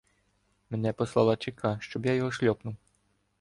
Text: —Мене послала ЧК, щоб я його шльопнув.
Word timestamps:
—Мене 0.69 0.93
послала 0.93 1.35
ЧК, 1.37 1.77
щоб 1.81 2.05
я 2.05 2.13
його 2.13 2.31
шльопнув. 2.31 2.75